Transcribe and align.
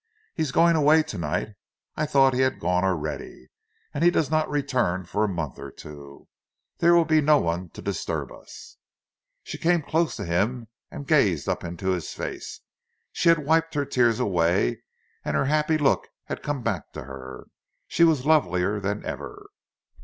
He 0.33 0.41
is 0.41 0.51
going 0.51 0.75
away 0.75 1.03
to 1.03 1.17
night—I 1.19 2.07
thought 2.07 2.33
he 2.33 2.39
had 2.41 2.59
gone 2.59 2.83
already. 2.83 3.51
And 3.93 4.03
he 4.03 4.09
does 4.09 4.31
not 4.31 4.49
return 4.49 5.05
for 5.05 5.23
a 5.23 5.27
month 5.29 5.59
or 5.59 5.69
two. 5.69 6.27
There 6.79 6.95
will 6.95 7.05
be 7.05 7.21
no 7.21 7.37
one 7.39 7.69
to 7.73 7.83
disturb 7.83 8.31
us 8.31 8.77
again." 8.79 9.43
She 9.43 9.57
came 9.59 9.83
close 9.83 10.15
to 10.15 10.25
him 10.25 10.69
and 10.89 11.05
gazed 11.05 11.47
up 11.47 11.63
into 11.63 11.89
his 11.89 12.15
face. 12.15 12.61
She 13.11 13.29
had 13.29 13.45
wiped 13.45 13.75
her 13.75 13.85
tears 13.85 14.19
away, 14.19 14.81
and 15.23 15.35
her 15.37 15.45
happy 15.45 15.77
look 15.77 16.07
had 16.23 16.41
come 16.41 16.63
back 16.63 16.91
to 16.93 17.03
her; 17.03 17.45
she 17.87 18.03
was 18.03 18.25
lovelier 18.25 18.79
than 18.79 19.05
ever. 19.05 19.51